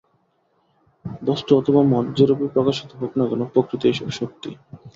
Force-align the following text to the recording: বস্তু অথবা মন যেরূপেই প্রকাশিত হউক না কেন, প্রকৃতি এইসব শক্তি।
বস্তু 1.21 1.51
অথবা 1.57 1.81
মন 1.83 2.05
যেরূপেই 2.17 2.53
প্রকাশিত 2.55 2.89
হউক 2.93 3.13
না 3.17 3.25
কেন, 3.29 3.41
প্রকৃতি 3.53 3.85
এইসব 3.87 4.07
শক্তি। 4.19 4.49